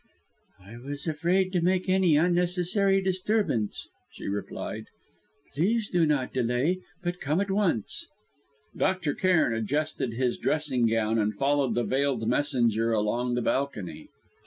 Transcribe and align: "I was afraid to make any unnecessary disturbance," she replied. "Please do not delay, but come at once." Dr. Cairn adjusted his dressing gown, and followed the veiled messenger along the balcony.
"I 0.59 0.77
was 0.79 1.05
afraid 1.07 1.53
to 1.53 1.61
make 1.61 1.87
any 1.87 2.15
unnecessary 2.15 3.03
disturbance," 3.03 3.87
she 4.13 4.27
replied. 4.27 4.85
"Please 5.53 5.91
do 5.91 6.07
not 6.07 6.33
delay, 6.33 6.79
but 7.03 7.21
come 7.21 7.39
at 7.39 7.51
once." 7.51 8.07
Dr. 8.75 9.13
Cairn 9.13 9.53
adjusted 9.53 10.13
his 10.13 10.39
dressing 10.39 10.87
gown, 10.87 11.19
and 11.19 11.35
followed 11.35 11.75
the 11.75 11.83
veiled 11.83 12.27
messenger 12.27 12.91
along 12.91 13.35
the 13.35 13.43
balcony. 13.43 14.09